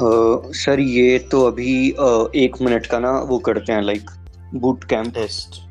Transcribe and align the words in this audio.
Sir 0.00 0.80
ये 0.80 1.18
तो 1.18 1.46
अभी 1.46 1.92
uh, 1.92 2.34
एक 2.34 2.62
मिनट 2.62 2.86
का 2.86 2.98
ना 2.98 3.18
वो 3.18 3.38
करते 3.38 3.72
हैं 3.72 3.82
like 3.82 4.10
boot 4.54 4.84
camp 4.84 5.14
test 5.14 5.68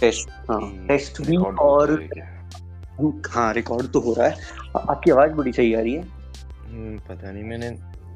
test 0.00 0.28
हाँ 0.30 0.86
टेस्ट 0.88 1.22
भी 1.22 1.36
और 1.36 2.02
है। 2.02 3.52
रिकॉर्ड 3.52 3.86
तो 3.86 4.00
हो 4.00 4.14
रहा 4.14 4.26
है। 4.26 4.36
आपकी 4.90 5.10
आवाज़ 5.10 5.30
बड़ी 5.30 5.52
सही 5.52 5.74
आ 5.74 5.80
रही 5.80 5.94
है। 5.94 6.02
हम्म, 6.66 6.98
पता 6.98 7.30
नहीं 7.30 7.44
मैंने 7.44 7.68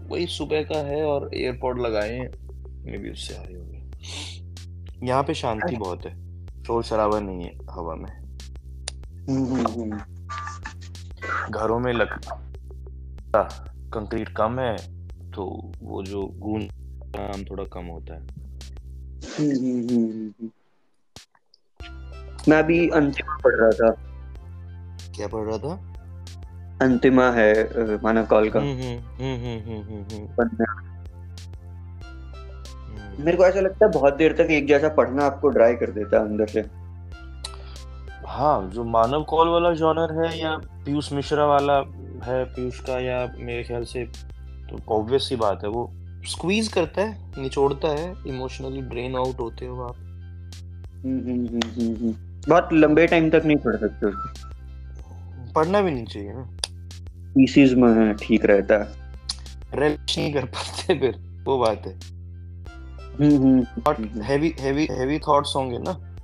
वही 0.08 0.26
सुबह 0.26 0.62
का 0.62 0.78
है 0.78 1.04
और 1.04 1.30
एयरपॉड 1.34 1.80
लगाए 1.80 2.14
हैं 2.14 2.30
मे 2.84 2.98
भी 2.98 3.10
उससे 3.10 3.34
आ 3.34 3.42
रही 3.42 3.54
होगी। 3.54 5.08
यहाँ 5.08 5.22
पे 5.22 5.34
शांति 5.34 5.76
बहुत 5.76 6.06
है 6.06 6.44
शोर 6.64 6.82
शराबा 6.82 7.20
नहीं 7.20 7.42
है 7.44 7.52
हवा 7.70 7.94
में। 7.94 8.10
हम्म, 9.28 9.54
हम्म, 9.54 9.66
हम्म। 9.66 9.98
घरों 11.50 11.78
में 11.78 11.92
लग 11.92 12.08
कंक्रीट 13.94 14.28
कम 14.28 14.58
है 14.58 14.95
तो 15.36 15.44
वो 15.82 16.02
जो 16.02 16.26
गूंज 16.38 16.62
आराम 17.16 17.44
थोड़ा 17.44 17.64
कम 17.72 17.86
होता 17.86 18.14
है 18.14 18.20
हम्म, 19.38 19.50
हम्म, 19.50 20.30
हम्म। 20.30 20.50
मैं 22.48 22.58
अभी 22.58 22.88
अंतिमा 22.90 23.36
पढ़ 23.44 23.54
रहा 23.54 23.70
था 23.72 23.90
क्या 25.16 25.26
पढ़ 25.26 25.44
रहा 25.44 25.58
था 25.58 25.74
अंतिमा 26.82 27.30
है 27.30 27.52
मानव 28.02 28.26
कॉल 28.26 28.50
का 28.50 28.60
हम्म 28.60 28.82
हम्म 28.82 28.98
हम्म 29.20 29.36
हम्म 29.36 29.60
हम्म 29.60 29.82
हम्म 29.82 30.02
हम्म। 30.12 30.26
हम्म। 30.40 30.64
मेरे 33.24 33.36
को 33.36 33.44
ऐसा 33.44 33.60
लगता 33.60 33.86
है 33.86 33.92
बहुत 33.92 34.16
देर 34.16 34.32
तक 34.32 34.50
एक 34.50 34.66
जैसा 34.66 34.88
पढ़ना 34.94 35.24
आपको 35.24 35.48
ड्राई 35.48 35.74
कर 35.74 35.90
देता 35.90 36.18
है 36.18 36.24
अंदर 36.24 36.46
से 36.46 36.64
हाँ 38.28 38.70
जो 38.70 38.84
मानव 38.84 39.22
कॉल 39.24 39.48
वाला 39.48 39.72
जॉनर 39.74 40.12
है 40.20 40.38
या 40.38 40.56
पीयूष 40.84 41.12
मिश्रा 41.12 41.44
वाला 41.46 41.76
है 42.24 42.44
पीयूष 42.44 42.80
का 42.80 42.98
या 42.98 43.18
मेरे 43.38 43.62
ख्याल 43.64 43.84
से 43.84 44.04
तो 44.70 44.94
ऑब्वियस 44.94 45.28
सी 45.28 45.36
बात 45.36 45.60
है 45.64 45.68
वो 45.68 45.92
स्क्वीज 46.24 46.68
करता 46.68 47.02
है 47.02 47.42
निचोड़ता 47.42 47.88
है 47.88 48.14
इमोशनली 48.26 48.80
ड्रेन 48.80 49.16
आउट 49.16 49.40
होते 49.40 49.66
हो 49.66 49.82
आप। 49.82 49.96
हम्म, 51.04 51.20
हम्म, 51.20 51.46
हम्म, 51.46 51.70
हम्म, 51.80 51.96
हम्म। 51.96 52.14
बहुत 52.48 52.68
लंबे 52.72 53.06
टाइम 53.06 53.30
तक 53.30 53.42
नहीं 53.44 53.56
पढ़ 53.56 53.76
सकते 53.76 54.06
पढ़ना 55.52 55.80
भी 55.80 55.90
नहीं 55.90 56.04
चाहिए 56.04 56.32
ना। 56.32 56.50
पीसीज 57.34 57.74
में 57.74 58.14
ठीक 58.14 58.44
रहता 58.44 58.74
है। 58.74 58.88
रिलेश 59.74 60.18
नहीं 60.18 60.32
कर 60.32 60.44
पाते 60.44 60.98
फिर 60.98 61.42
वो 61.44 61.58
बात 61.58 61.82
है। 61.86 61.94
हम्म, 63.20 63.36
हम्म, 63.36 63.60
but 63.60 64.00
hmm, 64.00 64.22
heavy 64.22 64.54
heavy 64.60 64.88
heavy 64.90 65.18
thoughts 65.18 65.52
होंगे 65.56 65.78
ना। 65.78 66.15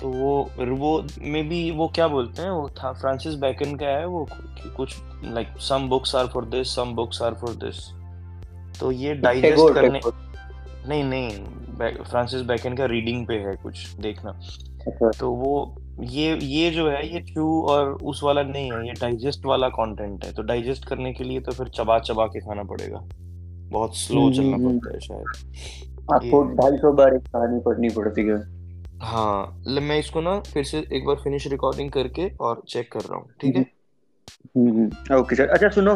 तो 0.00 0.08
वो 0.08 0.50
वो 0.76 1.06
मे 1.20 1.42
बी 1.42 1.70
वो 1.70 1.88
क्या 1.88 2.08
बोलते 2.08 2.42
हैं 2.42 2.50
वो 2.50 2.68
था 2.68 2.92
फ्रांसिस 2.92 3.34
बैकन 3.34 3.74
का 3.74 3.86
है 3.86 4.06
वो 4.06 4.28
कुछ 4.76 4.96
like 5.24 5.48
some 5.58 5.88
books 5.88 6.14
are 6.14 6.26
for 6.26 6.44
this 6.44 6.74
some 6.74 6.94
books 6.94 7.22
are 7.22 7.34
for 7.34 7.50
this 7.50 7.76
तो 8.80 8.92
ये 8.92 9.14
डाइजेस्ट 9.14 9.74
करने 9.74 10.00
नहीं 10.88 11.04
नहीं 11.04 11.30
फ्रांसिस 12.02 12.42
बैकन 12.42 12.74
का 12.74 12.84
रीडिंग 12.84 13.26
पे 13.26 13.34
है 13.34 13.56
कुछ 13.56 13.94
देखना। 13.94 14.30
अच्छा, 14.86 15.10
तो 15.10 15.30
वो 15.30 15.76
ये 16.00 16.38
ये 16.42 16.70
जो 16.70 16.88
है 16.90 17.14
ये 17.14 17.20
ट्रू 17.20 17.62
और 17.62 17.92
उस 18.02 18.20
वाला 18.24 18.42
नहीं 18.42 18.72
है 18.72 18.86
ये 18.86 18.92
डाइजेस्ट 18.92 19.46
वाला 19.46 19.68
कंटेंट 19.68 20.24
है। 20.24 20.32
तो 20.32 20.42
डाइजेस्ट 20.42 20.84
करने 20.84 21.12
के 21.12 21.24
लिए 21.24 21.40
तो 21.40 21.52
फिर 21.52 21.68
चबा 21.68 21.98
चबा 21.98 22.26
के 22.26 22.40
खाना 22.40 22.62
पड़ेगा। 22.62 22.98
बहुत 23.70 23.96
स्लो 23.96 24.20
हम्म, 24.20 24.32
चलना 24.32 24.56
हम्म, 24.56 24.78
पड़ता 24.78 24.94
है 24.94 25.00
शायद। 25.00 25.95
आपको 26.12 26.42
ढाई 26.44 26.76
सौ 26.76 26.92
बार 26.92 27.14
एक 27.14 27.22
कहानी 27.22 27.60
पढ़नी 27.60 27.88
पड़ती 27.88 28.22
है। 28.22 28.56
हाँ 29.00 29.62
मैं 29.66 29.98
इसको 29.98 30.20
ना 30.20 30.40
फिर 30.40 30.64
से 30.64 30.78
एक 30.92 31.06
बार 31.06 31.16
फिनिश 31.16 31.46
रिकॉर्डिंग 31.46 31.90
करके 31.90 32.32
और 32.40 32.62
चेक 32.68 32.92
कर 32.92 33.00
रहा 33.00 33.16
हूँ 33.16 33.30
ठीक 33.40 33.56
है? 33.56 33.62
हम्म, 34.56 34.70
हम्म, 34.70 35.14
ओके 35.14 35.36
सर 35.36 35.48
अच्छा 35.48 35.68
सुनो। 35.68 35.94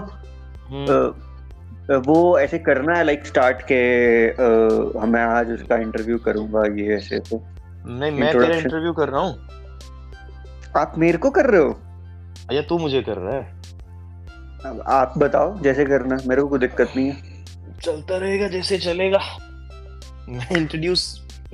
हम्म, 0.69 0.87
अ, 0.87 1.15
अ, 1.95 2.03
वो 2.07 2.39
ऐसे 2.39 2.59
करना 2.59 2.99
है 2.99 3.05
लाइक 3.05 3.27
स्टार्ट 3.27 3.63
के 3.63 4.29
अ, 4.29 5.05
मैं 5.07 5.23
आज 5.23 5.51
उसका 5.51 5.77
इंटरव्यू 5.77 6.19
करूँगा 6.19 6.61
ये 6.61 6.97
ऐसे 6.97 7.19
तो 7.19 7.43
नहीं 7.87 8.13
मैं 8.13 8.33
तेरा 8.33 8.57
इंटरव्यू 8.57 8.93
कर 8.93 9.09
रहा 9.09 9.21
हूँ। 9.21 9.39
आप 10.77 10.95
मेरे 10.99 11.19
को 11.19 11.31
कर 11.31 11.47
रहे 11.47 11.61
हो? 11.61 11.81
या 12.53 12.63
तू 12.63 12.79
मुझे 12.79 13.03
कर 13.03 13.17
रहा 13.17 13.35
है? 13.35 13.61
आप 14.87 15.15
बताओ 15.19 15.59
जैसे 15.59 15.85
करना 15.85 16.19
मेरे 16.27 16.43
को 16.43 16.49
कोई 16.49 16.59
दिक्कत 16.59 16.93
नहीं 16.97 17.11
है। 17.11 17.45
चलता 17.83 18.17
रहेगा 18.17 18.49
जैसे 18.49 18.79
चलेगा। 18.79 19.19
मैं 20.29 20.57
इंट्रोड्यूस 20.57 21.03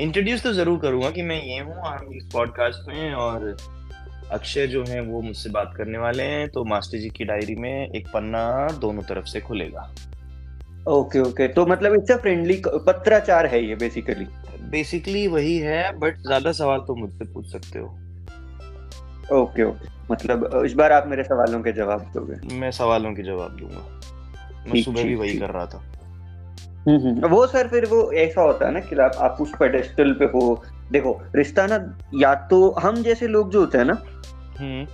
इंट्रोड्यूस 0.00 0.43
तो 0.43 0.53
ज़रूर 0.53 0.78
करूँगा 0.78 1.10
कि 1.10 1.22
मैं 1.22 1.43
ये 1.43 1.59
हूँ 1.59 2.16
इस 2.16 2.25
पॉडकास्ट 2.32 2.88
में 2.88 3.12
और 3.15 3.56
अक्षय 4.32 4.66
जो 4.66 4.84
है 4.84 5.00
वो 5.00 5.21
मुझसे 5.22 5.50
बात 5.50 5.75
करने 5.77 5.99
वाले 5.99 6.22
हैं 6.22 6.49
तो 6.49 6.65
मास्टर 6.65 6.99
जी 6.99 7.09
की 7.09 7.25
डायरी 7.25 7.54
में 7.54 7.88
एक 7.88 8.09
पन्ना 8.09 8.69
दोनों 8.81 9.03
तरफ़ 9.03 9.27
से 9.27 9.41
खुलेगा। 9.41 9.91
Okay 10.88 11.21
okay. 11.21 11.49
तो 11.49 11.66
मतलब 11.66 11.94
इससे 11.94 12.16
फ्रेंडली 12.16 12.60
पत्राचार 12.66 13.47
है 13.47 13.65
ये 13.65 13.75
बेसिकली 13.75 14.27
बेसिकली 14.71 15.27
वही 15.27 15.56
है 15.59 15.93
बट 15.98 16.19
ज़्यादा 16.19 16.53
सवाल 16.53 16.81
तो 16.81 16.94
मुझसे 16.94 17.33
पूछ 17.33 17.47
सकते 17.53 17.78
हो। 17.78 17.87
Okay 19.33 19.62
okay. 19.62 19.94
मतलब 20.12 20.62
इस 20.66 20.72
बार 20.72 20.93
आप 20.93 21.06
मेरे 21.06 21.25
सवालों 21.25 21.62
के 21.62 21.72
जवाब 21.72 22.10
दोगे। 22.15 22.56
मैं 22.56 22.71
सवालों 22.71 23.15
के 23.15 23.22
जवाब 23.22 23.56
दूँगा। 23.56 24.71
मैं 24.71 24.83
सुबह 24.83 25.03
भी 25.03 25.15
वही 25.15 25.38
कर 25.38 25.50
रहा 25.50 25.66
था। 25.66 25.83
वो 27.28 27.47
सर 27.47 27.69
फिर 27.69 27.84
वो 27.84 28.12
ऐसा 28.12 28.42
होता 28.42 28.66
है 28.66 28.72
ना 28.72 28.80
कि 28.80 28.97
आप, 28.97 29.12
आप 29.19 29.38
उस 29.41 29.52
पेडेस्टल 29.60 30.12
पे 30.12 30.24
हो। 30.24 30.64
देखो 30.92 31.22
रिश्ता 31.34 31.66
ना 31.66 31.98
या 32.14 32.34
तो 32.34 32.70
हम 32.70 32.94
जैसे 32.94 33.26
लोग 33.26 33.50
जो 33.50 33.60
होते 33.60 33.78
हैं 33.78 33.84
ना 33.84 34.02
हम्म। 34.60 34.86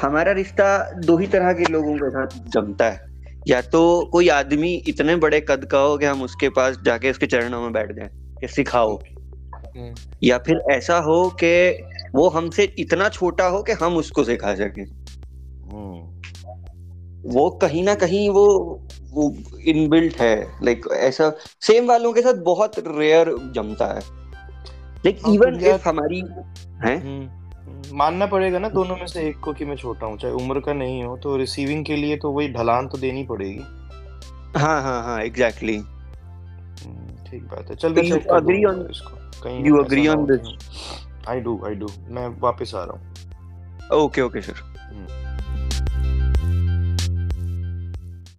हमारा 0.00 0.32
रिश्ता 0.32 0.90
दो 0.90 1.16
ही 1.16 1.26
तरह 1.26 1.52
के 1.52 1.64
लोगों 1.64 1.96
के 1.96 2.10
साथ 2.10 2.26
जमता 2.48 2.84
है। 2.84 3.10
या 3.48 3.60
तो 3.60 4.10
कोई 4.12 4.28
आदमी 4.28 4.74
इतने 4.74 5.16
बड़े 5.16 5.40
कद 5.40 5.64
का 5.64 5.78
हो 5.78 5.98
कि 5.98 6.06
हम 6.06 6.22
उसके 6.22 6.48
पास 6.48 6.78
जाके 6.84 7.10
उसके 7.10 7.26
चरणों 7.26 7.62
में 7.62 7.72
बैठ 7.72 7.92
जाएँ 7.92 8.08
कि 8.40 8.48
सिखाओ। 8.48 8.98
हम्म, 9.76 9.94
या 10.22 10.38
फिर 10.38 10.60
ऐसा 10.70 10.98
हो 10.98 11.30
कि 11.30 11.82
वो 12.14 12.28
हमसे 12.28 12.74
इतना 12.78 13.08
छोटा 13.08 13.46
हो 13.46 13.62
कि 13.62 13.72
हम 13.72 13.96
उसको 13.96 14.24
सिखा 14.24 14.54
सकें। 14.54 14.84
हम्म। 15.72 16.19
वो 17.26 17.50
कहीं 17.50 17.84
ना 17.84 17.94
कहीं 17.94 18.30
वो 18.30 18.48
वो 19.10 19.34
इनबिल्ट 19.66 20.16
है। 20.16 20.52
लाइक 20.62 20.86
ऐसा 20.92 21.32
सेम 21.60 21.86
वालों 21.86 22.12
के 22.12 22.22
साथ 22.22 22.34
बहुत 22.34 22.72
रेयर 22.78 23.34
जमता 23.52 23.86
है। 23.86 24.00
लाइक 25.06 25.20
इवन 25.28 25.60
इफ़ 25.66 25.88
हमारी 25.88 26.20
है? 26.84 27.00
हम्म, 27.00 27.28
हम्म, 27.70 27.96
मानना 27.96 28.26
पड़ेगा 28.26 28.58
ना 28.58 28.68
दोनों 28.68 28.96
में 28.96 29.06
से 29.06 29.28
एक 29.28 29.40
को 29.40 29.52
कि 29.52 29.64
मैं 29.64 29.76
छोटा 29.76 30.06
हूँ 30.06 30.18
चाहे 30.18 30.34
उम्र 30.34 30.60
का 30.60 30.72
नहीं 30.72 31.04
हो 31.04 31.16
तो 31.16 31.36
रिसीविंग 31.36 31.84
के 31.84 31.96
लिए 31.96 32.16
तो 32.16 32.30
वही 32.30 32.48
ढलान 32.48 32.88
तो 32.88 32.98
देनी 32.98 33.22
पड़ेगी। 33.22 33.62
हाँ 34.58 34.82
हाँ 34.82 35.02
हाँ 35.02 35.22
एग्जैक्टली 35.22 35.76
हम्म, 35.76 37.30
ठीक 37.30 37.42
बात 37.42 37.70
है। 37.70 37.76
चल 37.76 37.92
मैं 37.92 38.02
लूँगा 38.62 38.82
on- 38.82 38.90
इसको। 38.90 39.42
कहीं 39.42 39.64
you 39.64 39.80
ऐसा 39.80 39.88
agree 39.88 40.06
ना 40.06 40.12
on 40.12 40.18
हो 40.18 40.26
this? 40.26 40.46
कि- 40.46 40.62
I 41.28 41.46
do 41.46 41.74
I 41.74 41.86
do 41.86 41.98
मैं 42.08 42.40
वापस 42.40 42.74
आ 42.74 42.84
रहा 42.84 42.96
हूँ। 42.96 43.14
Okay 43.98 44.20
okay 44.20 44.40
sir. 44.40 44.70